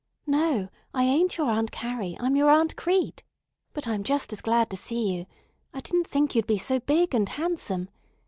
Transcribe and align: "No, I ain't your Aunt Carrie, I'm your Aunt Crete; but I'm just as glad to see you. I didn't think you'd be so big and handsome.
"No, 0.25 0.69
I 0.95 1.03
ain't 1.03 1.37
your 1.37 1.51
Aunt 1.51 1.71
Carrie, 1.71 2.17
I'm 2.19 2.35
your 2.35 2.49
Aunt 2.49 2.75
Crete; 2.75 3.21
but 3.71 3.87
I'm 3.87 4.01
just 4.03 4.33
as 4.33 4.41
glad 4.41 4.71
to 4.71 4.75
see 4.75 5.15
you. 5.15 5.27
I 5.75 5.79
didn't 5.81 6.07
think 6.07 6.33
you'd 6.33 6.47
be 6.47 6.57
so 6.57 6.79
big 6.79 7.13
and 7.13 7.29
handsome. 7.29 7.87